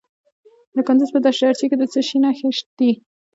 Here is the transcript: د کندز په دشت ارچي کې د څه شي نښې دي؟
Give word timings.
د 0.75 0.77
کندز 0.87 1.09
په 1.13 1.19
دشت 1.25 1.41
ارچي 1.47 1.65
کې 1.69 1.77
د 1.79 1.83
څه 1.93 1.99
شي 2.07 2.17
نښې 2.23 2.49
دي؟ 2.77 2.91